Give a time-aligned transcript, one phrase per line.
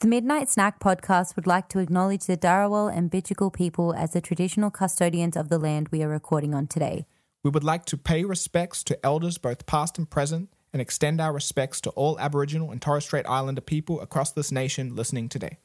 [0.00, 4.20] The Midnight Snack podcast would like to acknowledge the Dharawal and Bidjigal people as the
[4.20, 7.06] traditional custodians of the land we are recording on today.
[7.42, 11.32] We would like to pay respects to elders both past and present and extend our
[11.32, 15.56] respects to all Aboriginal and Torres Strait Islander people across this nation listening today.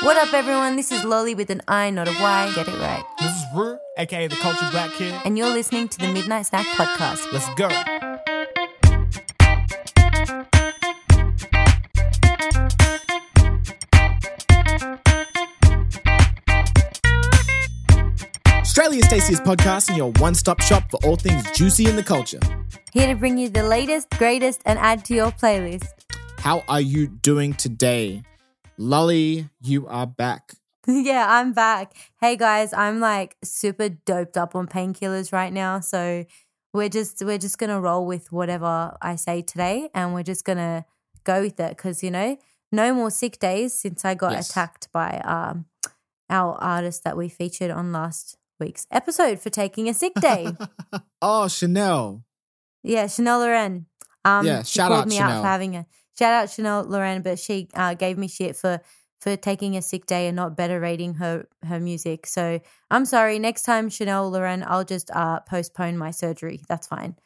[0.00, 0.76] What up, everyone?
[0.76, 2.52] This is Lolli with an I, not a Y.
[2.54, 3.04] Get it right.
[3.18, 5.14] This is Ruu, aka the Cultured Black Kid.
[5.26, 7.30] And you're listening to the Midnight Snack podcast.
[7.32, 8.11] Let's go.
[18.92, 22.38] Australia's tastiest podcast and your one stop shop for all things juicy in the culture.
[22.92, 25.88] Here to bring you the latest, greatest, and add to your playlist.
[26.36, 28.22] How are you doing today?
[28.78, 30.52] Lolli, you are back.
[30.86, 31.94] yeah, I'm back.
[32.20, 36.26] Hey guys, I'm like super doped up on painkillers right now, so
[36.74, 40.84] we're just we're just gonna roll with whatever I say today, and we're just gonna
[41.24, 42.36] go with it because you know
[42.70, 44.50] no more sick days since I got Yes.
[44.50, 45.64] attacked by um
[46.28, 50.48] our artist that we featured on last week's episode for taking a sick day.
[51.22, 52.24] oh, Chanel.
[52.82, 53.86] yeah, Chanel Loren.
[54.24, 55.42] Um, Yeah, she shout called out me out Chanel.
[55.42, 55.86] for having a
[56.18, 58.80] shout out Chanel Loren, but she uh, gave me shit for
[59.20, 62.26] for taking a sick day and not better rating her her music.
[62.26, 63.38] So I'm sorry.
[63.38, 66.60] Next time, Chanel Loren, I'll just uh, postpone my surgery.
[66.68, 67.16] That's fine.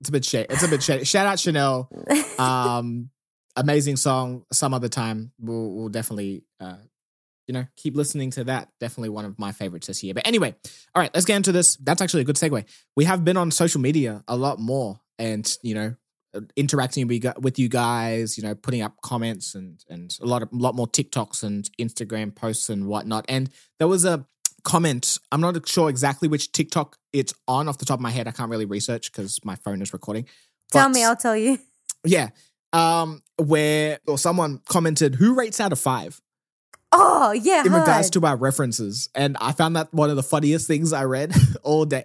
[0.00, 0.46] It's a bit shady.
[0.50, 1.04] It's a bit shady.
[1.04, 1.88] Shout out Chanel.
[2.38, 3.08] Um,
[3.56, 4.44] amazing song.
[4.52, 6.76] Some other time we'll, we'll definitely, uh,
[7.46, 8.68] you know, keep listening to that.
[8.80, 10.14] Definitely one of my favorites this year.
[10.14, 10.54] But anyway,
[10.94, 11.76] all right, let's get into this.
[11.76, 12.64] That's actually a good segue.
[12.96, 15.94] We have been on social media a lot more, and you know,
[16.34, 18.36] uh, interacting with you with you guys.
[18.36, 21.68] You know, putting up comments and and a lot of a lot more TikToks and
[21.80, 23.24] Instagram posts and whatnot.
[23.28, 24.26] And there was a
[24.64, 25.18] comment.
[25.30, 28.26] I'm not sure exactly which TikTok it's on off the top of my head.
[28.26, 30.26] I can't really research because my phone is recording.
[30.72, 31.58] Tell me, I'll tell you.
[32.04, 32.30] yeah.
[32.72, 36.20] Um, where or someone commented, who rates out of five
[36.92, 39.08] Oh yeah, in regards to our references?
[39.14, 42.04] And I found that one of the funniest things I read all day.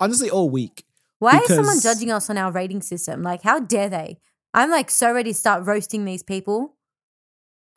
[0.00, 0.84] Honestly, all week.
[1.18, 3.22] Why is someone judging us on our rating system?
[3.22, 4.20] Like, how dare they?
[4.54, 6.76] I'm like so ready to start roasting these people.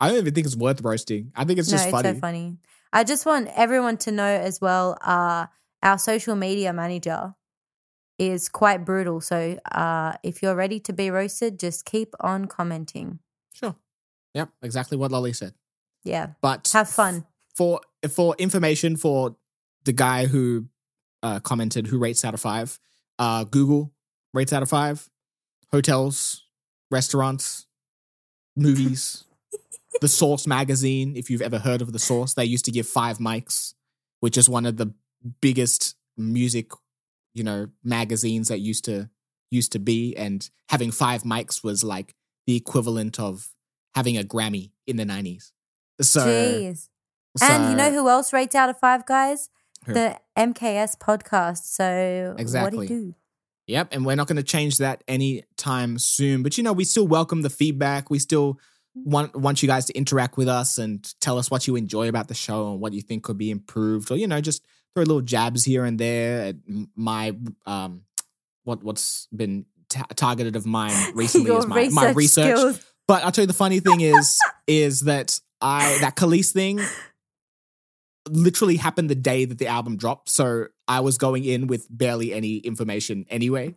[0.00, 1.32] I don't even think it's worth roasting.
[1.34, 2.14] I think it's just no, funny.
[2.14, 2.58] so funny.
[2.92, 4.98] I just want everyone to know as well.
[5.00, 5.46] Uh,
[5.82, 7.34] our social media manager
[8.18, 9.20] is quite brutal.
[9.20, 13.18] So uh, if you're ready to be roasted, just keep on commenting.
[13.54, 13.76] Sure.
[14.34, 15.54] Yep, exactly what Lolli said.
[16.04, 17.26] Yeah, But have fun.
[17.54, 17.80] for
[18.10, 19.36] for information for
[19.84, 20.66] the guy who
[21.22, 22.78] uh, commented who rates out of five.
[23.18, 23.92] Uh, Google
[24.34, 25.08] rates out of five.
[25.70, 26.44] Hotels,
[26.90, 27.66] restaurants,
[28.56, 29.24] movies.
[30.00, 33.18] the Source magazine, if you've ever heard of the Source, they used to give five
[33.18, 33.74] mics,
[34.20, 34.92] which is one of the
[35.40, 36.72] biggest music,
[37.34, 39.08] you know, magazines that used to
[39.50, 40.16] used to be.
[40.16, 42.14] And having five mics was like
[42.46, 43.48] the equivalent of
[43.94, 45.52] having a Grammy in the nineties.
[46.00, 46.88] So, Jeez.
[47.40, 49.48] and you know who else rates out of five guys?
[49.86, 49.94] Who?
[49.94, 51.64] The MKS podcast.
[51.64, 52.78] So Exactly.
[52.78, 53.14] what do you do?
[53.68, 56.42] Yep, and we're not going to change that anytime soon.
[56.42, 58.10] But you know, we still welcome the feedback.
[58.10, 58.58] We still
[58.94, 62.28] want want you guys to interact with us and tell us what you enjoy about
[62.28, 64.62] the show and what you think could be improved, or you know, just
[64.94, 66.56] throw little jabs here and there at
[66.96, 68.02] my um
[68.64, 72.56] what what's been ta- targeted of mine recently is my my research.
[72.58, 72.84] skills.
[73.08, 76.80] But I'll tell you the funny thing is is that I that Khalees thing
[78.28, 80.28] literally happened the day that the album dropped.
[80.28, 83.74] So I was going in with barely any information anyway.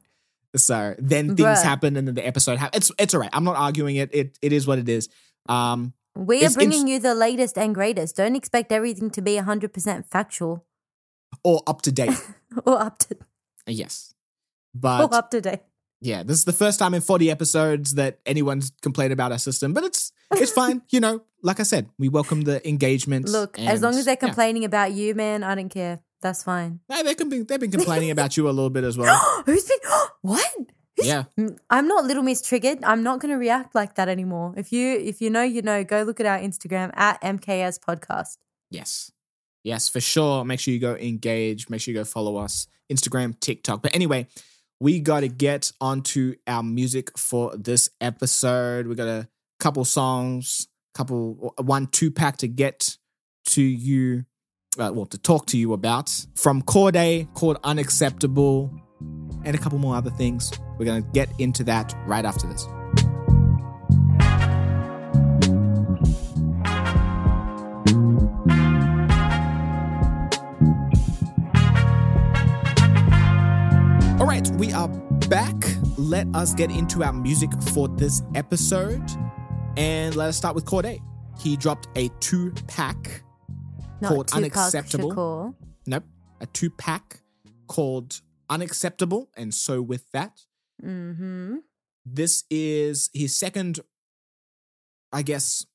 [0.55, 1.63] So then things Bruh.
[1.63, 2.83] happen and then the episode happened.
[2.83, 3.29] It's it's all right.
[3.33, 4.09] I'm not arguing it.
[4.13, 5.09] It it is what it is.
[5.47, 8.15] Um We are bringing you the latest and greatest.
[8.15, 10.65] Don't expect everything to be 100% factual
[11.43, 12.15] or up to date.
[12.65, 13.17] or up to
[13.67, 14.13] yes.
[14.75, 15.59] or But up to date.
[16.01, 19.73] Yeah, this is the first time in 40 episodes that anyone's complained about our system,
[19.73, 20.81] but it's it's fine.
[20.89, 23.27] you know, like I said, we welcome the engagement.
[23.29, 24.27] Look, as long as they're yeah.
[24.27, 25.99] complaining about you, man, I don't care.
[26.21, 26.79] That's fine.
[26.89, 29.43] No, they can be, they've been complaining about you a little bit as well.
[29.45, 29.77] Who's been
[30.21, 30.51] what?
[30.97, 31.23] Who's- Yeah.
[31.39, 32.79] Mm, I'm not Little Miss Triggered.
[32.83, 34.53] I'm not going to react like that anymore.
[34.57, 35.83] If you if you know, you know.
[35.83, 38.37] Go look at our Instagram at MKS Podcast.
[38.71, 39.11] Yes.
[39.63, 40.45] Yes, for sure.
[40.45, 41.69] Make sure you go engage.
[41.69, 42.67] Make sure you go follow us.
[42.91, 43.81] Instagram, TikTok.
[43.81, 44.27] But anyway,
[44.79, 48.87] we got to get onto our music for this episode.
[48.87, 49.27] We got a
[49.59, 52.97] couple songs, couple, one two pack to get
[53.47, 54.25] to you,
[54.77, 58.71] uh, well, to talk to you about from Cordae called Unacceptable,
[59.45, 60.51] and a couple more other things.
[60.77, 62.67] We're to get into that right after this.
[74.57, 74.87] We are
[75.29, 75.55] back.
[75.97, 79.01] Let us get into our music for this episode.
[79.77, 80.99] And let us start with Cordae.
[81.39, 83.23] He dropped a two pack
[84.03, 85.11] called Tupac Unacceptable.
[85.11, 85.55] Shakur.
[85.87, 86.03] Nope,
[86.39, 87.21] a two pack
[87.67, 89.29] called Unacceptable.
[89.35, 90.39] And so, with that,
[90.83, 91.55] Mm-hmm.
[92.05, 93.79] this is his second,
[95.13, 95.65] I guess,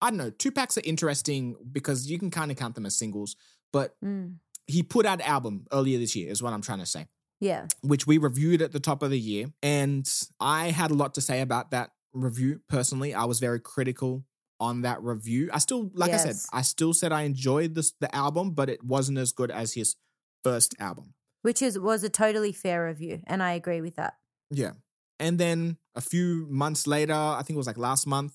[0.00, 0.30] I don't know.
[0.30, 3.34] Two packs are interesting because you can kind of count them as singles,
[3.72, 4.36] but Mm.
[4.68, 7.08] he put out an album earlier this year, is what I'm trying to say.
[7.44, 7.66] Yeah.
[7.82, 9.52] which we reviewed at the top of the year.
[9.62, 10.10] And
[10.40, 13.12] I had a lot to say about that review personally.
[13.12, 14.24] I was very critical
[14.60, 15.50] on that review.
[15.52, 18.82] I still, like I said, I still said I enjoyed this the album, but it
[18.82, 19.96] wasn't as good as his
[20.42, 21.14] first album.
[21.42, 24.14] Which is was a totally fair review, and I agree with that.
[24.50, 24.72] Yeah.
[25.20, 28.32] And then a few months later, I think it was like last month,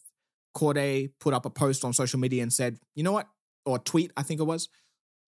[0.55, 3.27] Cordae put up a post on social media and said, you know what?
[3.65, 4.69] Or tweet, I think it was.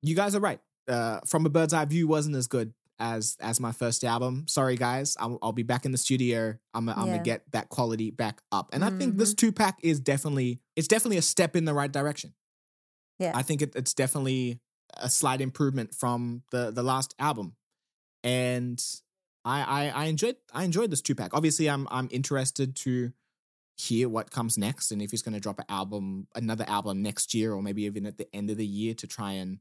[0.02, 0.60] You guys are right.
[0.88, 4.46] Uh, From a Bird's Eye View wasn't as good as as my first album.
[4.48, 5.18] Sorry, guys.
[5.20, 6.58] I'll, I'll be back in the studio.
[6.74, 7.06] I'm, I'm Yeah.
[7.14, 8.70] gonna get that quality back up.
[8.72, 9.48] And I think this mm-hmm.
[9.48, 12.34] two pack is definitely it's definitely a step in the right direction.
[13.20, 13.32] Yeah.
[13.36, 14.62] I think it, it's definitely
[14.96, 17.56] a slight improvement from the the last album,
[18.24, 18.82] and
[19.44, 21.34] I, I I enjoyed I enjoyed this two pack.
[21.34, 23.12] Obviously, I'm I'm interested to
[23.78, 27.34] hear what comes next and if he's going to drop an album, another album next
[27.34, 29.58] year, or maybe even at the end of the year to try and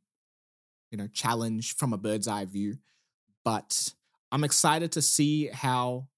[0.91, 2.77] you know challenge from a bird's eye view.
[3.45, 3.95] But
[4.33, 6.09] I'm excited to see how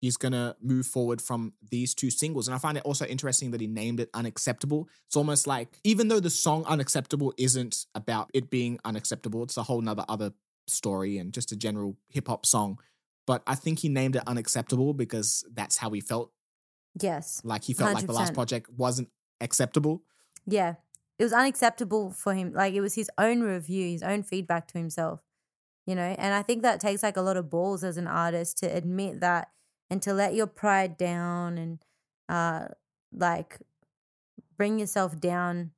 [0.00, 2.48] he's going to move forward from these two singles.
[2.48, 4.88] And I find it also interesting that he named it Unacceptable.
[5.06, 9.62] It's almost like, even though the song Unacceptable isn't about it being unacceptable, it's a
[9.62, 10.32] whole nother other
[10.66, 12.78] story and just a general hip hop song.
[13.26, 16.32] But I think he named it Unacceptable because that's how he felt.
[17.00, 17.40] Yes.
[17.44, 19.08] Like he felt like the last project wasn't
[19.40, 20.02] acceptable.
[20.46, 20.74] Yeah.
[21.18, 22.52] It was unacceptable for him.
[22.52, 25.20] Like it was his own review, his own feedback to himself.
[25.88, 28.58] You know, and I think that takes like a lot of balls as an artist
[28.58, 29.48] to admit that
[29.88, 31.78] and to let your pride down and
[32.28, 32.68] uh
[33.10, 33.58] like
[34.58, 35.70] bring yourself down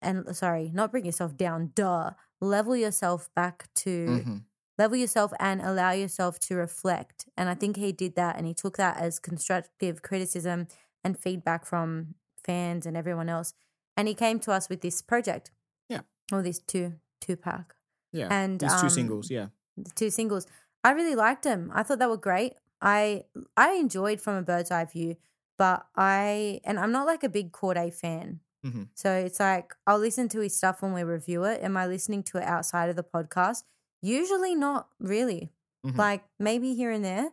[0.00, 2.12] and sorry, not bring yourself down, duh.
[2.40, 3.90] Level yourself back to
[4.24, 4.44] Mhm.
[4.78, 7.28] level yourself and allow yourself to reflect.
[7.36, 10.68] And I think he did that and he took that as constructive criticism
[11.04, 13.52] and feedback from fans and everyone else.
[13.96, 15.50] And he came to us with this project.
[15.88, 16.02] Yeah.
[16.32, 17.74] Or this two two pack.
[18.12, 18.28] Yeah.
[18.30, 19.48] And These two um, singles, yeah.
[19.76, 20.46] The two singles.
[20.84, 21.70] I really liked them.
[21.74, 22.54] I thought they were great.
[22.80, 23.24] I
[23.56, 25.16] I enjoyed from a bird's eye view,
[25.56, 28.40] but I and I'm not like a big Cordae fan.
[28.62, 31.62] hmm So it's like I'll listen to his stuff when we review it.
[31.62, 33.64] Am I listening to it outside of the podcast?
[34.02, 35.52] Usually not really.
[35.86, 35.96] Mhm.
[35.96, 37.30] Like maybe here and there.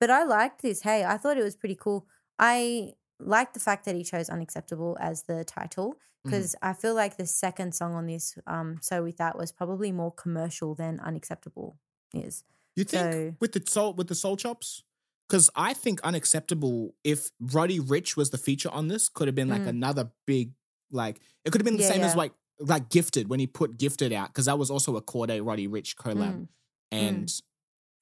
[0.00, 0.82] But I liked this.
[0.82, 2.06] Hey, I thought it was pretty cool.
[2.38, 6.30] I like the fact that he chose Unacceptable as the title Mm-hmm.
[6.36, 9.90] because I feel like the second song on this, um, So With That, was probably
[9.92, 11.76] more commercial than Unacceptable
[12.14, 12.44] is.
[12.76, 14.84] You think So- with the soul with the soul chops?
[15.28, 16.94] Because I think unacceptable.
[17.04, 19.68] If Roddy Ricch was the feature on this, could have been like Mm.
[19.68, 20.52] another big
[20.90, 23.76] like it could have been the Yeah, same as like like Gifted when he put
[23.78, 26.48] Gifted out because that was also a Cordae Roddy Ricch collab, Mm,
[26.92, 27.42] and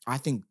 [0.06, 0.44] I think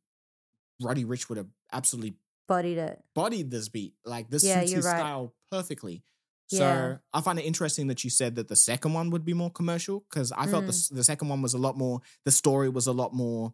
[0.81, 2.15] Roddy Ricch would have absolutely
[2.47, 3.03] bodied it.
[3.13, 3.93] bodied this beat.
[4.05, 4.97] Like this Yeah, suits his right.
[4.97, 6.01] style perfectly.
[6.49, 6.97] So Yeah.
[7.13, 9.99] I find it interesting that you said that the second one would be more commercial
[10.09, 10.81] because I felt the, Mm.
[10.83, 12.01] s- the second one was a lot more.
[12.25, 13.53] The story was a lot more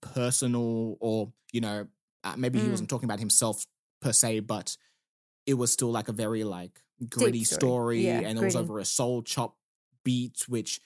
[0.00, 1.88] personal, or you know,
[2.24, 2.70] uh, maybe he Mm.
[2.70, 3.66] wasn't talking about himself
[4.00, 4.76] per se, but
[5.46, 7.58] it was still like a very like gritty story.
[7.58, 9.56] story, Yeah, and it was over a soul chop
[10.04, 10.80] beat, which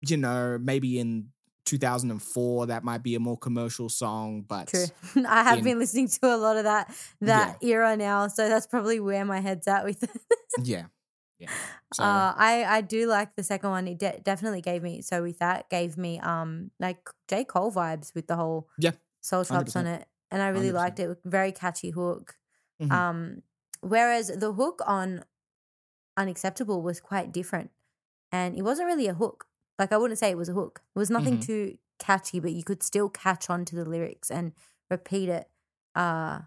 [0.00, 1.30] you know maybe in
[1.66, 4.86] 2004 that might be a more commercial song, but True.
[5.28, 8.66] I have in- been listening to a lot of that that era now, so that's
[8.66, 10.10] probably where my head's at with it.
[10.56, 10.86] yeah,
[11.38, 11.50] yeah.
[11.92, 13.86] So Uh, I I do like the second one.
[13.86, 18.14] It de- definitely gave me so with that gave me um like J Cole vibes
[18.14, 18.92] with the whole Yeah,
[19.22, 19.86] soul chops on 100%.
[19.86, 20.72] it, and I really 100%.
[20.72, 21.18] liked it.
[21.24, 22.36] Very catchy hook.
[22.78, 23.04] Mhm.
[23.06, 23.42] Um,
[23.80, 25.24] whereas the hook on
[26.16, 27.72] Unacceptable was quite different,
[28.32, 29.46] and it wasn't really a hook.
[29.78, 30.82] Like I wouldn't say it was a hook.
[30.94, 31.40] It was nothing Mhm.
[31.40, 34.52] too catchy, but you could still catch on to the lyrics and
[34.90, 35.50] repeat it.
[35.94, 36.42] Uh,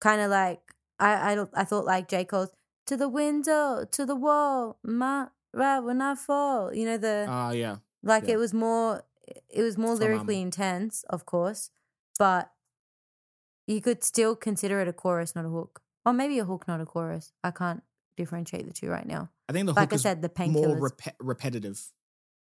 [0.00, 2.50] kind of like I, I I thought like J Cole's
[2.86, 6.72] to the window, to the wall, my right when I fall.
[6.74, 7.76] You know the Ah, yeah.
[8.02, 8.34] like yeah.
[8.34, 9.02] it was more
[9.48, 11.70] it was more lyrically intense, of course,
[12.18, 12.52] but
[13.66, 16.80] you could still consider it a chorus, not a hook, or maybe a hook, not
[16.80, 17.32] a chorus.
[17.42, 17.82] I can't
[18.16, 19.30] differentiate the two right now.
[19.48, 20.80] I think the Like hook I is said, the more painkillers.
[20.80, 21.80] repe- repetitive.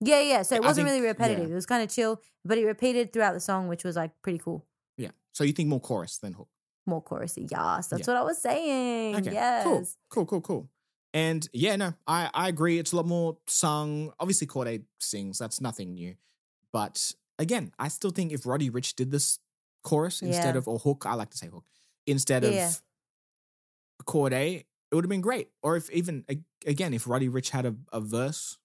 [0.01, 0.43] yeah, yeah.
[0.43, 1.49] So it I wasn't think- really repetitive.
[1.49, 1.53] yeah.
[1.53, 4.39] It was kind of chill, but it repeated throughout the song, which was like pretty
[4.39, 4.65] cool.
[4.97, 5.11] Yeah.
[5.33, 6.49] So you think more chorus than hook?
[6.87, 7.89] More chorusy, yes.
[7.89, 8.15] That's Yeah.
[8.15, 9.17] what I was saying.
[9.17, 9.33] Okay.
[9.33, 9.65] Yes.
[9.65, 9.87] Cool.
[10.09, 10.27] Cool.
[10.27, 10.41] Cool.
[10.41, 10.71] Cool.
[11.13, 12.79] And yeah, no, I I agree.
[12.79, 14.13] It's a lot more sung.
[14.21, 15.39] Obviously, Cordae sings.
[15.39, 16.15] That's nothing new.
[16.73, 19.39] But again, I still think if Roddy Ricch did this
[19.83, 20.59] chorus instead Yeah.
[20.59, 21.05] of or hook.
[21.07, 21.65] I like to say hook
[22.07, 22.73] instead of Yeah.
[24.05, 24.65] Cordae.
[24.91, 25.49] It would have been great.
[25.63, 26.25] Or if even
[26.67, 28.59] again, if Roddy Ricch had a, a verse,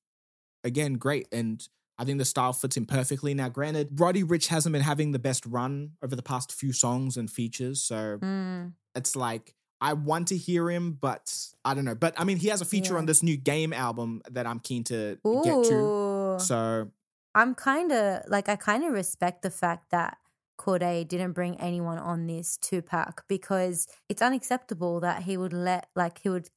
[0.63, 1.27] again, great.
[1.31, 3.33] And I think the style fits him perfectly.
[3.33, 7.15] Now, granted, Roddy Ricch hasn't been having the best run over the past few songs
[7.17, 8.73] and features, so Mm.
[8.95, 11.33] it's like I want to hear him, but
[11.65, 11.95] I don't know.
[11.95, 12.99] But I mean, he has a feature Yeah.
[12.99, 16.37] on this new game album that I'm keen to get to.
[16.39, 16.91] So
[17.35, 20.17] I'm kind of like I kind of respect the fact that
[20.57, 25.89] Cordae didn't bring anyone on this two pack because it's unacceptable that he would let
[25.95, 26.49] like he would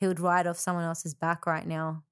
[0.00, 2.02] he would ride off someone else's back right now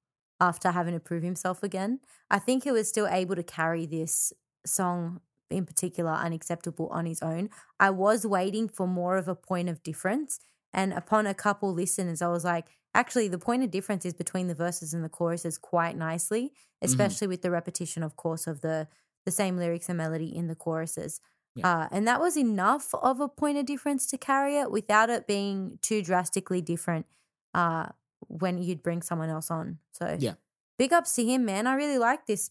[0.41, 2.01] after having to prove himself again.
[2.31, 4.33] I think he was still able to carry this
[4.67, 7.51] song in particular unacceptable on his own.
[7.79, 10.41] I was waiting for more of a point of difference
[10.73, 14.49] and upon a couple listeners I was like actually the point of difference is between
[14.49, 18.89] the verses and the choruses quite nicely especially with the repetition of course of the
[19.25, 21.21] the same lyrics and melody in the choruses
[21.55, 21.69] Yeah.
[21.83, 25.27] uh, and that was enough of a point of difference to carry it without it
[25.29, 27.07] being too drastically different
[27.55, 27.87] uh,
[28.29, 30.35] when you'd bring someone else on so Yeah.
[30.79, 32.51] big ups to him man i really like this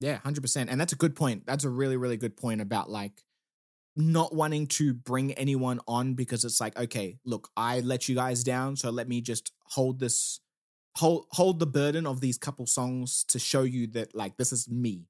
[0.00, 1.46] Yeah, hundred percent, and that's a good point.
[1.46, 3.22] That's a really, really good point about like
[3.96, 8.42] not wanting to bring anyone on because it's like, okay, look, I let you guys
[8.42, 10.40] down, so let me just hold this,
[10.96, 14.68] hold hold the burden of these couple songs to show you that like this is
[14.68, 15.06] me,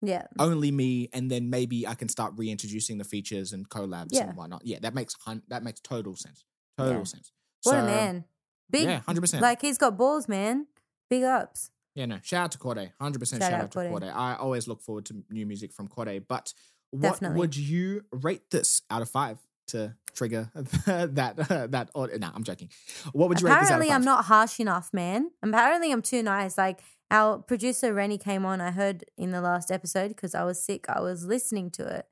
[0.00, 4.28] yeah only me, and then maybe I can start reintroducing the features and collabs Yeah.
[4.28, 4.62] and whatnot.
[4.64, 6.44] Yeah, that makes hun- that makes total sense.
[6.78, 7.04] Total Yeah.
[7.04, 7.32] sense.
[7.64, 8.24] what a So, man
[8.70, 9.42] big Yeah, hundred percent.
[9.42, 10.66] like he's got balls man
[11.10, 12.18] big ups Yeah, no.
[12.22, 12.92] Shout out to Cordae.
[13.00, 13.90] 100% shout, Shout out, out to Cordae.
[13.90, 14.14] Cordae.
[14.14, 16.22] I always look forward to new music from Cordae.
[16.28, 16.52] But
[16.90, 17.38] what Definitely.
[17.38, 20.50] would you rate this out of five to trigger
[20.86, 21.34] that?
[21.72, 22.68] that or, nah, I'm joking.
[23.12, 23.96] What would you rate this out of Apparently, five?
[23.96, 25.30] I'm not harsh enough, man.
[25.42, 26.56] Apparently, I'm too nice.
[26.56, 28.60] Like our producer Rennie came on.
[28.60, 30.84] I heard in the last episode because I was sick.
[30.88, 32.06] I was listening to it,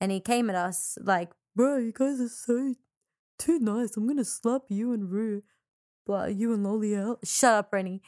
[0.00, 2.74] and he came at us like, "Bro, you guys are so
[3.38, 3.96] too nice.
[3.96, 5.42] I'm gonna slap you and Ruu,
[6.06, 8.02] but you and Lolli out." Shut up, Rennie.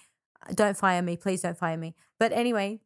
[0.55, 1.43] Don't fire me, please.
[1.43, 1.95] Don't fire me.
[2.19, 2.81] But anyway,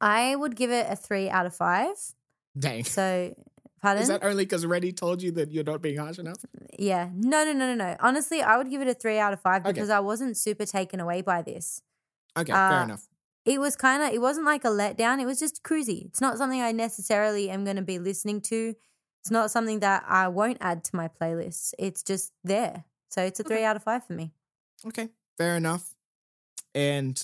[0.00, 1.96] I would give it a three out of five.
[2.58, 2.84] Dang.
[2.84, 3.34] So,
[3.82, 4.02] pardon?
[4.02, 6.38] Is that only because Rennie told you that you're not being harsh enough?
[6.78, 7.10] Yeah.
[7.14, 7.96] No, no, no, no, no.
[8.00, 9.72] Honestly, I would give it a three out of five Okay.
[9.72, 11.82] because I wasn't super taken away by this.
[12.38, 13.08] Okay, Uh, fair enough.
[13.44, 15.20] It was kind of, it wasn't like a letdown.
[15.20, 16.04] It was just cruisy.
[16.06, 18.74] It's not something I necessarily am going to be listening to.
[19.20, 21.72] It's not something that I won't add to my playlists.
[21.78, 22.84] It's just there.
[23.08, 23.64] So it's a three Okay.
[23.64, 24.32] out of five for me.
[24.86, 25.94] Okay, fair enough.
[26.74, 27.22] And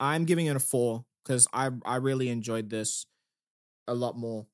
[0.00, 3.06] I'm giving it a four because I I really enjoyed this
[3.86, 4.46] a lot more.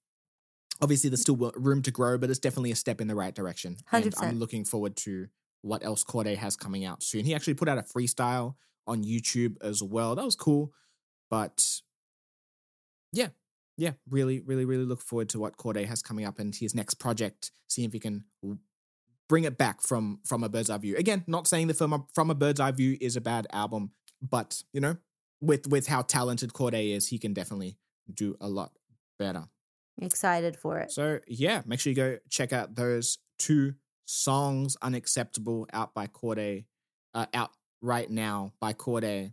[0.81, 1.35] Obviously, there's mm.
[1.35, 3.77] still room to grow, but it's definitely a step in the right direction.
[3.93, 4.23] And 100%.
[4.23, 5.29] I'm looking forward to
[5.63, 7.25] what else Cordae has coming out soon.
[7.25, 8.55] He actually put out a freestyle
[8.87, 10.17] on YouTube as well.
[10.17, 10.73] That was cool,
[11.29, 11.83] but
[13.13, 13.29] yeah,
[13.77, 16.95] yeah, really, really, really look forward to what Cordae has coming up and his next
[16.95, 17.51] project.
[17.69, 18.25] See if he can
[19.31, 20.97] bring it back from from a bird's eye view.
[20.97, 24.63] Again, not saying the film from a bird's eye view is a bad album, but
[24.73, 24.97] you know,
[25.41, 27.79] with with how talented Cordae is, he can definitely
[28.13, 28.73] do a lot
[29.21, 29.45] better.
[30.03, 30.91] Excited for it.
[30.91, 36.65] So yeah, make sure you go check out those two songs, "Unacceptable" out by Cordae,
[37.15, 39.33] uh, out right now by Cordae,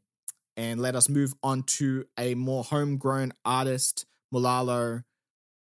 [0.56, 5.04] and let us move on to a more homegrown artist, Mulalo,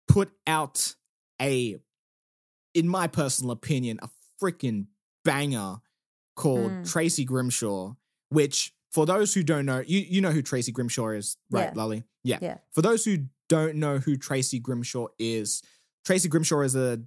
[0.08, 0.94] put out
[1.42, 1.78] a,
[2.76, 4.10] in my personal opinion, a
[4.42, 4.88] freaking
[5.26, 5.78] banger
[6.36, 6.92] called Mm.
[6.92, 7.94] Tracy Grimshaw,
[8.30, 11.74] which for those who don't know, you you know who Tracy Grimshaw is, right, Yeah.
[11.76, 12.04] Lolli?
[12.24, 12.40] Yeah.
[12.42, 12.58] Yeah.
[12.72, 15.62] For those who don't know who Tracy Grimshaw is,
[16.06, 17.02] Tracy Grimshaw is a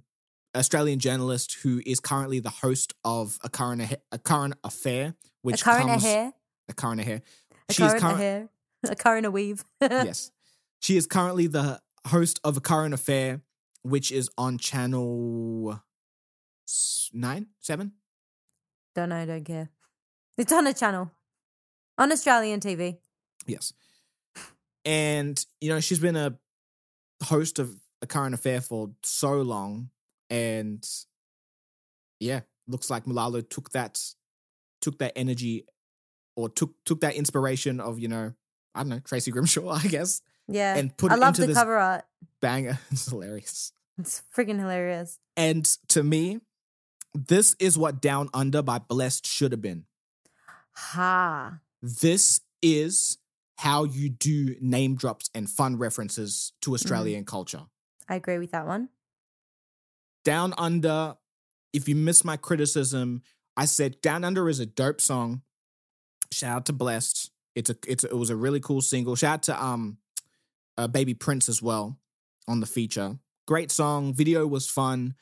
[0.55, 5.63] Australian journalist who is currently the host of a current a current affair, which a
[5.65, 6.33] current comes, hair.
[6.69, 7.21] a current affair.
[7.69, 8.49] A She current current- hair.
[8.89, 9.63] A current a weave.
[9.81, 10.29] yes,
[10.81, 13.41] she is currently the host of a current affair,
[13.81, 15.81] which is on channel
[17.13, 17.93] nine, seven.
[18.95, 19.69] Don't know, don't care.
[20.37, 21.11] It's on a channel.
[21.97, 22.97] On Australian TV.
[23.45, 23.73] Yes.
[24.85, 26.37] And, you know, she's been a
[27.23, 29.89] host of a current affair for so long.
[30.29, 30.85] And
[32.19, 33.99] yeah, looks like Mulalo took that
[34.81, 35.65] took that energy
[36.35, 38.33] or took took that inspiration of, you know,
[38.75, 40.75] I don't know, Tracy Grimshaw, I guess, Yeah.
[40.75, 42.05] and put I it love into the this cover art.
[42.41, 42.79] banger.
[42.91, 43.71] It's hilarious.
[43.99, 45.19] It's freaking hilarious.
[45.37, 46.39] And to me,
[47.13, 49.85] this is what Down Under by Blessed should have been.
[50.75, 51.59] Ha.
[51.81, 53.19] this is
[53.57, 57.61] how you do name drops and fun references to Australian culture.
[58.09, 58.89] I agree with that one.
[60.25, 61.15] Down Under,
[61.71, 63.21] if you missed my criticism,
[63.55, 65.43] I said Down Under is a dope song.
[66.31, 67.29] Shout out to Blessed.
[67.53, 69.15] It's a it's a, it was a really cool single.
[69.15, 69.97] Shout out to um
[70.77, 71.99] uh, Baby Prince as well
[72.47, 73.19] on the feature.
[73.45, 74.13] great song.
[74.13, 75.13] Video was fun,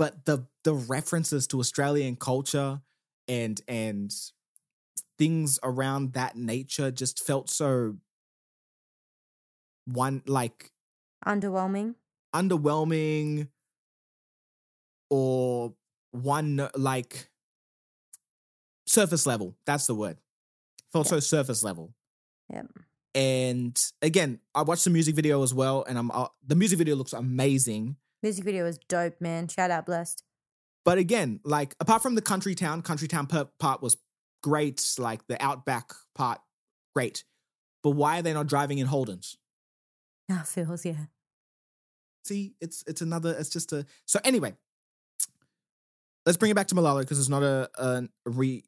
[0.00, 2.80] but the the references to Australian culture
[3.28, 4.10] and and
[5.18, 7.96] things around that nature just felt so
[9.84, 10.72] one like
[11.26, 11.96] Underwhelming.
[12.34, 13.48] underwhelming
[15.10, 15.74] or
[16.12, 17.28] one like
[18.86, 19.54] surface level.
[19.66, 20.16] That's the word.
[20.94, 21.92] Felt so surface level.
[22.50, 22.68] Yep.
[23.14, 26.96] And again, I watched the music video as well, and I'm uh, the music video
[26.96, 27.96] looks amazing.
[28.22, 29.48] Music video was dope, man.
[29.48, 30.22] Shout out, blessed.
[30.84, 33.96] But again, like apart from the country town, country town part was
[34.42, 34.94] great.
[34.98, 36.40] Like the outback part,
[36.94, 37.24] great.
[37.82, 39.36] But why are they not driving in Holdens?
[40.32, 41.06] Ah, feels yeah.
[42.24, 43.34] See, it's it's another.
[43.36, 43.84] It's just a.
[44.06, 44.54] So anyway,
[46.24, 48.62] let's bring it back to Mulalo because it's not a, a re.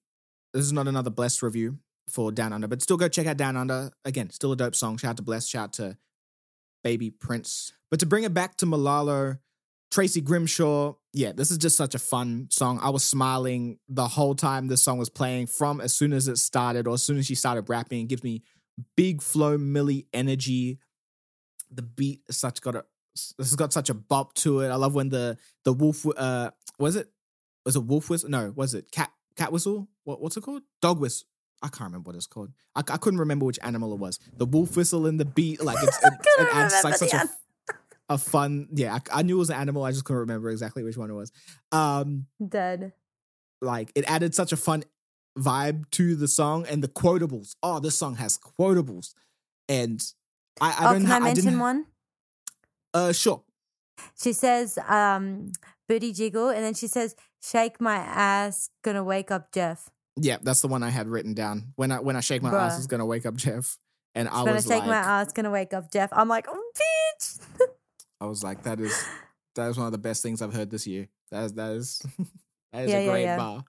[0.53, 1.79] This is not another blessed review
[2.09, 3.93] for Down Under, but still go check out Down Under.
[4.05, 4.97] Again, still a dope song.
[4.97, 5.47] Shout out to Bless.
[5.47, 5.99] Shout out to
[6.83, 7.73] Baby Prince.
[7.93, 9.39] But to bring it back to Mulalo,
[9.93, 10.95] Tracy Grimshaw.
[11.13, 12.81] Yeah, this is just such a fun song.
[12.83, 15.49] I was smiling the whole time this song was playing.
[15.49, 18.25] From as soon as it started, or as soon as she started rapping, it gives
[18.25, 18.43] me
[18.97, 20.79] big flow, Millie energy.
[21.71, 22.85] The beat is such got a
[23.15, 24.71] this has got such a bop to it.
[24.71, 27.09] I love when the the wolf uh was it
[27.67, 28.31] was it wolf whistle?
[28.31, 29.89] No, was it cat cat whistle?
[30.05, 30.63] What what's it called?
[30.81, 31.29] Dog whistle.
[31.63, 32.51] I can't remember what it's called.
[32.75, 34.19] I, I couldn't remember which animal it was.
[34.37, 37.29] The wolf whistle in the beat, like it's, it, it adds like such a,
[38.13, 38.69] a fun.
[38.73, 39.85] Yeah, I, I knew it was an animal.
[39.85, 41.33] I just couldn't remember exactly which one it was.
[41.71, 42.93] Um, Dead.
[43.61, 44.85] like it added such a fun
[45.39, 47.57] vibe to the song and the quotables.
[47.63, 49.15] Oh, this song has quotables,
[49.69, 50.03] and
[50.61, 51.03] I, I oh, don't.
[51.03, 51.87] can ha- I mention didn't, one?
[52.95, 53.43] Uh, sure.
[54.21, 55.53] She says, um,
[55.89, 59.91] booty jiggle, and then she says, shake my ass, gonna wake up Jeff.
[60.17, 61.73] Yeah, that's the one I had written down.
[61.77, 62.79] When I when I shake my ass, Bruh.
[62.81, 63.79] is gonna wake up Jeff,
[64.15, 66.11] and I She's gonna was shake like, my ass, gonna wake up Jeff.
[66.13, 67.41] I'm like, oh, bitch.
[68.23, 68.95] I was like, that is
[69.57, 71.09] that is one of the best things I've heard this year.
[71.31, 71.99] That is that is
[72.73, 73.37] that is Yeah, a great yeah.
[73.37, 73.65] bar.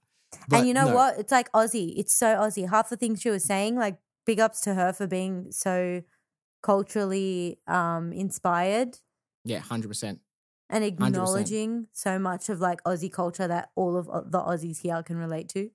[0.52, 1.18] and you know no, what?
[1.20, 1.94] It's like Aussie.
[1.98, 2.70] It's so Aussie.
[2.70, 6.02] Half the things she was saying, like big ups to her for being so
[6.62, 9.00] culturally um inspired
[9.44, 10.20] Yeah, hundred percent.
[10.70, 15.04] and acknowledging so much of like Aussie culture that all of uh, the Aussies here
[15.04, 15.70] can relate to.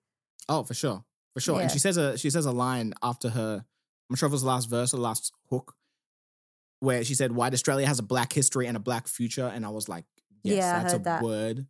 [0.48, 1.60] Oh, for sure, for sure.
[1.60, 3.64] And she says a she says a line after her.
[4.10, 5.74] I'm sure it was the last verse or the last hook,
[6.80, 9.70] where she said, "White Australia has a black history and a black future," and I
[9.70, 10.04] was like,
[10.42, 11.22] "Yes, Yeah, that's a that.
[11.22, 11.66] word."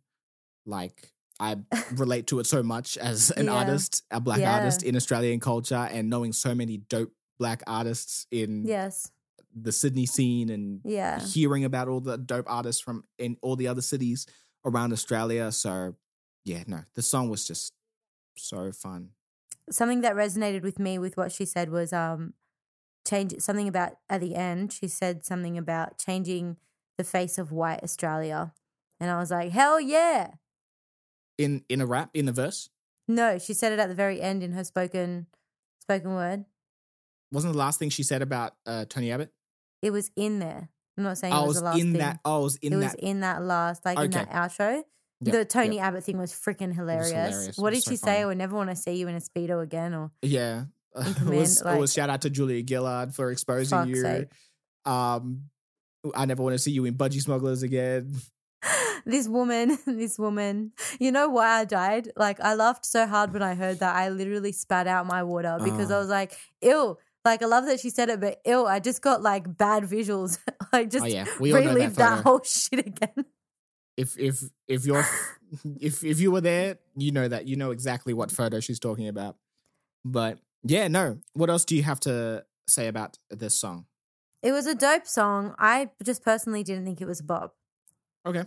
[0.65, 1.57] Like I
[1.93, 3.53] relate to it so much as an Yeah.
[3.53, 4.55] artist, a black Yeah.
[4.55, 9.09] artist in Australian culture, and knowing so many dope black artists in Yes.
[9.55, 11.19] the Sydney scene and Yeah.
[11.25, 14.27] hearing about all the dope artists from in all the other cities
[14.65, 15.51] around Australia.
[15.51, 15.95] So
[16.45, 17.73] yeah, no, the song was just
[18.37, 19.11] so fun.
[19.71, 22.33] something that resonated with me with what she said was um
[23.07, 26.57] change something about at the end she said something about changing
[26.97, 28.53] the face of white australia
[28.99, 30.31] and i was like hell yeah
[31.37, 32.69] In in a rap, in a verse.
[33.07, 35.27] no she said it at the very end in her spoken
[35.81, 36.45] spoken word
[37.31, 39.31] Wasn't the last thing she said about uh, Tony Abbott?
[39.81, 41.99] it was in there i'm not saying I it was was the last in thing
[42.01, 42.19] that.
[42.25, 44.19] I was in it was in that last like in Okay.
[44.25, 44.83] that outro
[45.21, 45.85] Yep, the tony yep.
[45.87, 47.11] abbott thing was freaking hilarious.
[47.11, 47.57] hilarious.
[47.57, 48.17] It what was did so she say funny.
[48.19, 50.65] i would never want to see you in a speedo again or Yeah.
[50.95, 54.01] it command, was, it like- was shout out to Julia Gillard for exposing you.
[54.01, 54.27] sake.
[54.85, 55.43] Um,
[56.15, 58.15] I never want to see you in budgie smugglers again.
[59.05, 60.73] this woman, this woman.
[60.99, 62.11] You know why I died?
[62.17, 63.95] Like I laughed so hard when I heard that.
[63.95, 65.99] I literally spat out my water because I Oh.
[65.99, 68.65] was like, "Ew!" Like I love that she said it, but ew!
[68.65, 70.39] I just got like bad visuals.
[70.73, 73.25] like just oh yeah, know that relive that, whole shit again.
[73.95, 75.05] if if if you're
[75.79, 79.07] if if you were there, you know that you know exactly what photo she's talking
[79.07, 79.37] about.
[80.03, 81.19] But yeah, no.
[81.33, 83.85] What else do you have to say about this song?
[84.41, 85.55] It was a dope song.
[85.59, 87.55] I just personally didn't think it was a bop.
[88.25, 88.43] Okay.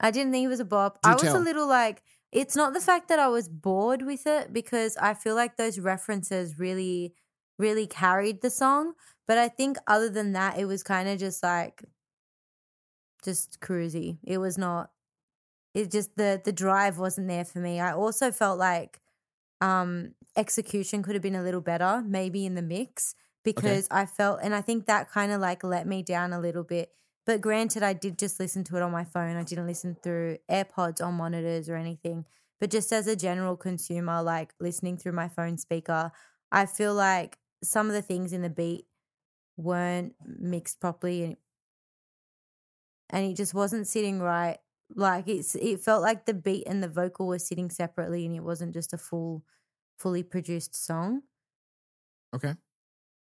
[0.00, 1.00] I didn't think it was a bop.
[1.02, 1.36] Do I was tell.
[1.36, 5.14] a little like, it's not the fact that I was bored with it because I
[5.14, 7.14] feel like those references really,
[7.58, 8.94] really carried the song.
[9.26, 11.84] But I think other than that, it was kind of just like,
[13.24, 14.18] just cruisy.
[14.24, 14.90] It was not.
[15.74, 17.80] It just the the drive wasn't there for me.
[17.80, 19.00] I also felt like
[19.60, 23.14] um execution could have been a little better, maybe in the mix
[23.44, 26.64] because I felt, and I think that kind of like let me down a little
[26.64, 26.90] bit.
[27.26, 29.36] But granted, I did just listen to it on my phone.
[29.36, 32.26] I didn't listen through AirPods or monitors or anything.
[32.58, 36.12] But just as a general consumer, like listening through my phone speaker,
[36.52, 38.86] I feel like some of the things in the beat
[39.56, 41.36] weren't mixed properly and
[43.08, 44.58] and it just wasn't sitting right.
[44.94, 48.40] Like it's it felt like the beat and the vocal were sitting separately and it
[48.40, 49.44] wasn't just a full
[50.00, 51.22] fully produced song.
[52.34, 52.54] Okay.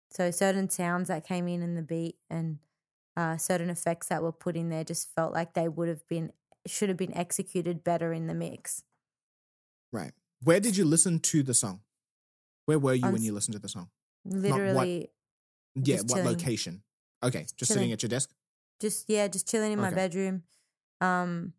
[0.10, 2.60] So certain sounds that came in in the beat and
[3.16, 6.32] uh, certain effects that were put in there just felt like they would have been
[6.66, 8.84] should have been executed better in the mix.
[9.92, 10.14] Right.
[10.44, 11.82] Where did you listen to the song?
[12.66, 13.90] Where were you when you listened to the song?
[14.26, 15.10] Literally,
[15.76, 16.26] Yeah, what chilling.
[16.26, 16.84] location?
[17.22, 18.30] Okay, just sitting at your desk.
[18.80, 20.44] just yeah, just chilling in my bedroom,
[21.02, 21.54] um,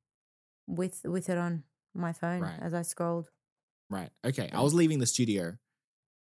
[0.67, 2.61] with with it on my phone Right.
[2.61, 3.31] as I scrolled.
[3.91, 4.11] Right.
[4.25, 4.51] Okay.
[4.53, 5.57] I was leaving the studio,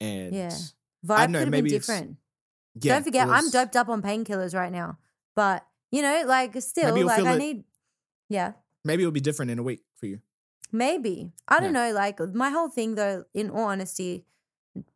[0.01, 0.49] and Yeah.
[0.49, 2.17] I Vibe don't know, could have been maybe different.
[2.81, 4.97] yeah, Don't forget, it I'm doped up on painkillers right now.
[5.35, 7.63] But you know, like still, like I it- need.
[8.29, 8.53] Yeah,
[8.85, 10.19] Maybe it'll be different in a week for you.
[10.71, 11.89] maybe I don't Yeah.
[11.89, 11.93] know.
[11.93, 14.25] Like my whole thing, though, in all honesty,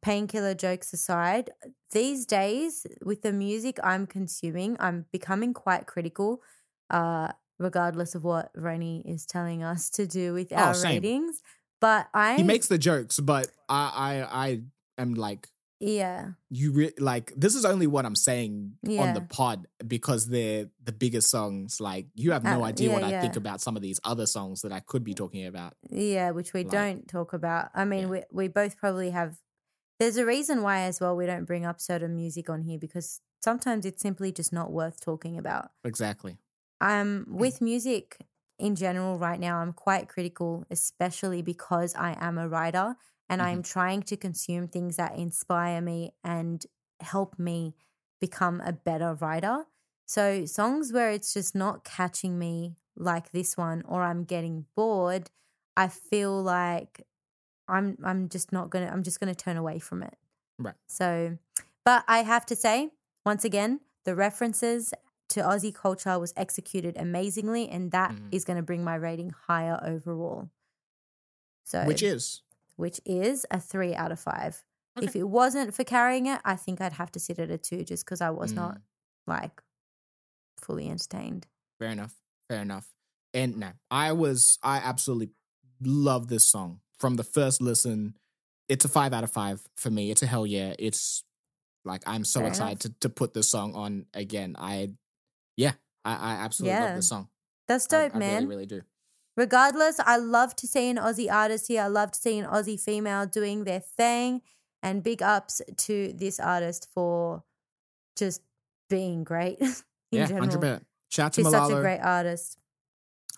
[0.01, 1.51] painkiller jokes aside,
[1.91, 6.41] these days with the music I'm consuming, I'm becoming quite critical.
[6.89, 11.01] Uh, regardless of what Rennie is telling us to do with our Oh, same.
[11.01, 11.41] ratings,
[11.79, 14.61] but I He makes the jokes, but I, I, I
[15.01, 15.47] am like,
[15.79, 16.31] yeah.
[16.49, 20.91] you re- like this is only what I'm saying on the pod because they're the
[20.91, 21.79] biggest songs.
[21.79, 24.25] Like you have no Uh, idea yeah, what I think about some of these other
[24.25, 25.73] songs that I could be talking about.
[25.89, 27.69] Yeah, which we Like- don't talk about.
[27.75, 28.07] I mean, Yeah.
[28.09, 29.37] we we both probably have.
[29.99, 33.21] There's a reason why as well we don't bring up certain music on here because
[33.43, 35.71] sometimes it's simply just not worth talking about.
[35.83, 36.37] Exactly.
[36.81, 38.17] Um, with music
[38.59, 42.95] in general right now, I'm quite critical, especially because I am a writer
[43.29, 43.71] and I'm mm-hmm.
[43.71, 46.65] trying to consume things that inspire me and
[46.99, 47.75] help me
[48.19, 49.65] become a better writer.
[50.05, 55.29] So songs where it's just not catching me like this one or I'm getting bored,
[55.75, 57.05] I feel like
[57.67, 60.15] I'm I'm just not gonna I'm just gonna turn away from it.
[60.57, 60.75] Right.
[60.87, 61.37] So
[61.85, 62.89] but I have to say,
[63.25, 64.93] once again, the references
[65.29, 68.47] to Aussie culture was executed amazingly, and that is Mhm.
[68.47, 70.49] going to bring my rating higher overall.
[71.65, 72.41] So, Which is
[72.77, 74.63] which is a three out of five.
[75.01, 77.83] If it wasn't for carrying it, I think I'd have to sit at a two,
[77.83, 78.55] just because I was Mm.
[78.55, 78.81] not
[79.25, 79.61] like
[80.61, 81.47] fully entertained.
[81.79, 82.15] fair enough.
[82.47, 82.91] Fair enough.
[83.33, 85.31] And no, I was I absolutely
[85.81, 88.17] love this song from the first listen.
[88.67, 90.09] It's a five out of five for me.
[90.09, 90.73] It's a hell yeah.
[90.79, 91.23] It's
[91.85, 94.55] like I'm so Fair excited to, to put this song on again.
[94.57, 94.93] I
[95.57, 95.73] yeah,
[96.05, 96.95] I, I absolutely love Yeah.
[96.95, 97.27] this song.
[97.67, 98.33] That's dope, I, man.
[98.35, 98.81] really, really do.
[99.35, 101.81] Regardless, I love to see an Aussie artist here.
[101.83, 104.41] I love to see an Aussie female doing their thing.
[104.83, 107.43] And big ups to this artist for
[108.15, 108.41] just
[108.89, 109.73] being great in
[110.11, 110.45] yeah, general.
[110.45, 110.85] hundred percent.
[111.09, 112.57] Shout out to She's such a great artist.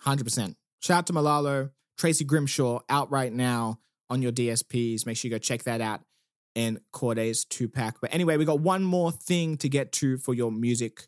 [0.00, 0.56] Hundred percent.
[0.80, 3.80] Shout out to Mulalo, Tracy Grimshaw, out right now
[4.10, 5.06] on your DSPs.
[5.06, 6.02] Make sure you go check that out.
[6.56, 7.96] And Cordae's two pack.
[8.00, 11.06] But anyway, we got one more thing to get to for your music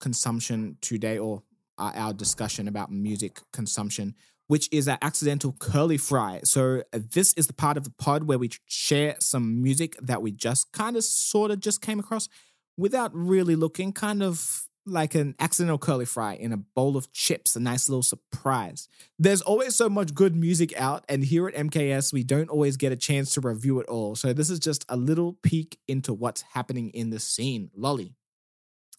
[0.00, 1.42] consumption today, or
[1.78, 4.14] our discussion about music consumption,
[4.46, 6.40] which is our accidental curly fry.
[6.44, 10.30] So this is the part of the pod where we share some music that we
[10.32, 12.28] just kind of, sort of, just came across
[12.76, 17.56] without really looking, kind of like an accidental curly fry in a bowl of chips,
[17.56, 18.86] a nice little surprise.
[19.18, 22.92] There's always so much good music out, and here at MKS, we don't always get
[22.92, 24.14] a chance to review it all.
[24.14, 27.70] So this is just a little peek into what's happening in the scene.
[27.74, 28.12] Lolli,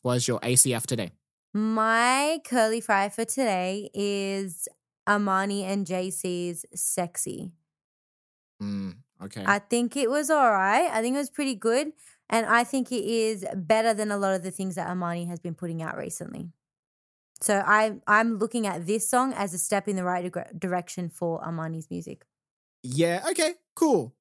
[0.05, 1.11] what is your ACF today?
[1.51, 4.67] My curly fry for today is
[5.07, 7.53] Amani and JC's Sexy.
[8.61, 9.43] Mm, okay.
[9.47, 10.91] I think it was all right.
[10.91, 11.91] I think it was pretty good.
[12.29, 15.39] And I think it is better than a lot of the things that Amani has
[15.39, 16.51] been putting out recently.
[17.41, 21.09] So I, I'm looking at this song as a step in the right dig- direction
[21.09, 22.25] for Amani's music.
[22.83, 23.23] yeah.
[23.31, 23.53] Okay.
[23.75, 24.13] Cool.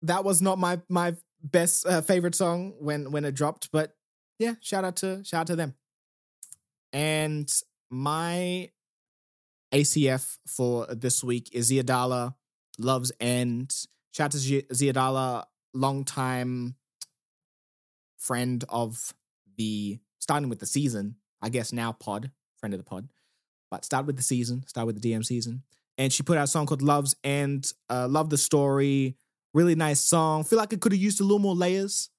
[0.00, 3.94] That was not my my best uh, favorite song when when it dropped, but
[4.38, 5.74] yeah, shout out to shout out to them.
[6.92, 7.52] And
[7.90, 8.70] my
[9.72, 12.34] ACF for this week is Ziadala,
[12.78, 13.74] Love's End.
[14.12, 16.76] Shout out to Zia- Ziadala, longtime
[18.16, 19.12] friend of
[19.56, 23.08] the starting with the season, I guess now pod, friend of the pod,
[23.70, 25.62] but start with the season, start with the DM season.
[25.98, 27.72] And she put out a song called Love's End.
[27.88, 29.16] Uh, love the story.
[29.52, 30.42] Really nice song.
[30.42, 32.10] Feel like it could have used a little more layers.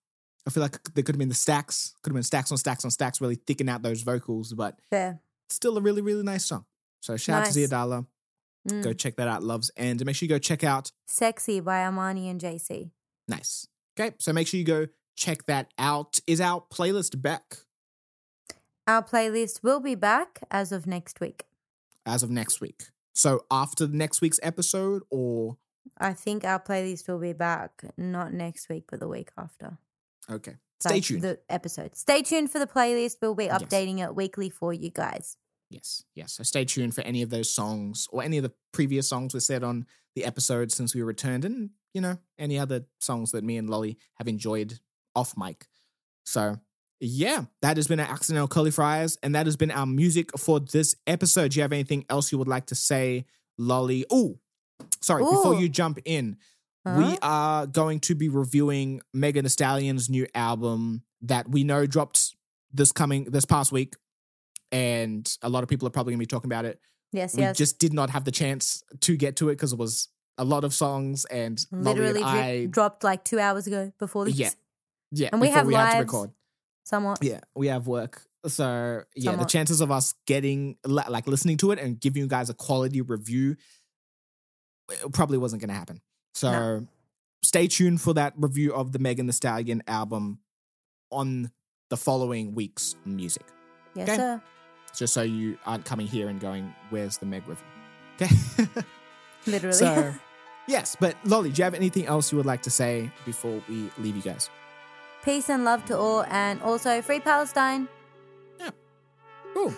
[0.48, 2.86] I feel like there could have been the stacks, could have been stacks on stacks
[2.86, 5.20] on stacks, really thicken out those vocals, but Fair.
[5.50, 6.66] still a really, really nice song.
[7.02, 7.70] So shout out to Nice.
[7.70, 8.06] Ziadala.
[8.70, 8.84] Mm.
[8.84, 10.02] Go check that out, Love's End.
[10.02, 12.92] And make sure you go check out Sexy by Amani and JC.
[13.28, 13.68] Nice.
[14.00, 16.20] Okay, so make sure you go check that out.
[16.28, 17.58] Is our playlist back
[18.88, 21.46] Our playlist will be back as of next week.
[22.06, 22.86] as of next week?
[23.14, 25.58] So after next week's episode, or
[25.98, 29.78] I think our playlist will be back not next week, but the week after.
[30.30, 31.22] Okay, stay tuned.
[31.22, 31.96] The episode.
[31.96, 33.18] Stay tuned for the playlist.
[33.22, 33.62] We'll be Yes.
[33.62, 35.38] updating it weekly for you guys.
[35.70, 36.34] Yes, yes.
[36.34, 39.40] So stay tuned for any of those songs or any of the previous songs we
[39.40, 39.86] said on
[40.16, 43.98] the episode since we returned, and you know any other songs that me and Lolli
[44.20, 44.80] have enjoyed
[45.16, 45.68] off mic.
[46.26, 46.60] So
[47.00, 50.60] yeah, that has been our accidental curly fries, and that has been our music for
[50.60, 51.52] this episode.
[51.52, 53.26] Do you have anything else you would like to say,
[53.60, 54.06] Lolli?
[54.10, 54.40] Oh,
[55.02, 56.38] sorry, before you jump in,
[56.86, 56.96] Huh?
[56.98, 57.18] we uh-huh.
[57.22, 62.36] are going to be reviewing Megan Thee Stallion's new album that we know dropped
[62.72, 63.96] this coming this past week,
[64.72, 66.80] and a lot of people are probably gonna be talking about it.
[67.12, 67.58] yes, we yes.
[67.58, 70.64] just did not have the chance to get to it because it was a lot
[70.64, 74.38] of songs and Literally and I, dropped like two hours ago before this.
[74.38, 74.50] Yeah.
[75.12, 76.06] yeah, and we have we had to lives.
[76.06, 76.32] record.
[76.84, 77.20] Somewhat.
[77.24, 78.22] Yeah, we have work.
[78.46, 82.52] So yeah, the chances of us getting like listening to it and giving you guys
[82.52, 83.56] a quality review
[84.90, 86.02] it probably wasn't going to happen.
[86.36, 86.88] So No.
[87.42, 90.40] stay tuned for that review of the Megan Thee Stallion album
[91.12, 91.50] on
[91.90, 93.46] the following week's music.
[93.96, 94.18] Yes, Okay.
[94.18, 94.42] sir.
[94.94, 97.66] Just so you aren't coming here and going, "Where's the Meg review?"
[98.22, 98.36] Okay.
[99.48, 99.78] Literally.
[99.78, 100.14] so
[100.68, 103.90] yes, but Lolli, do you have anything else you would like to say before we
[103.98, 104.50] leave you guys?
[105.24, 107.88] Peace and love to all, and also free Palestine.
[108.60, 108.70] Yeah.
[109.54, 109.74] Cool.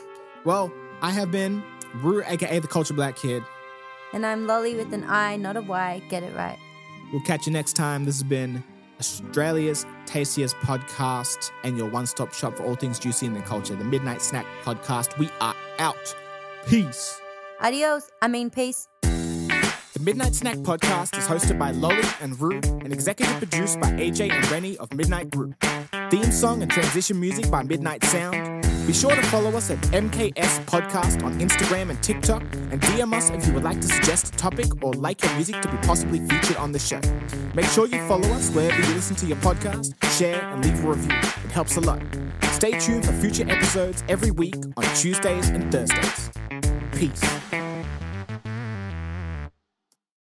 [0.45, 1.63] Well, I have been
[2.01, 3.43] Ruu, aka the Culture Black Kid.
[4.13, 6.01] And I'm Lolli with an I, not a Y.
[6.09, 6.57] Get it right.
[7.11, 8.05] We'll catch you next time.
[8.05, 8.63] This has been
[8.99, 13.75] Australia's tastiest podcast and your one stop shop for all things juicy in the culture,
[13.75, 15.17] the Midnight Snack Podcast.
[15.17, 16.15] We are out.
[16.67, 17.19] Peace.
[17.61, 18.09] Adios.
[18.21, 18.87] I mean, peace.
[19.01, 24.31] The Midnight Snack Podcast is hosted by Lolli and Ruu and executive produced by AJ
[24.31, 25.53] and Rennie of Midnight Brew.
[26.09, 28.65] Theme song and transition music by Midnight Sound.
[28.87, 32.41] Be sure to follow us at MKS Podcast on Instagram and TikTok
[32.71, 35.61] and DM us if you would like to suggest a topic or like your music
[35.61, 37.01] to be possibly featured on the show.
[37.53, 40.87] Make sure you follow us wherever you listen to your podcast, share, and leave a
[40.87, 41.11] review.
[41.17, 42.01] It helps a lot.
[42.51, 46.29] Stay tuned for future episodes every week on Tuesdays and Thursdays.
[46.93, 47.66] Peace.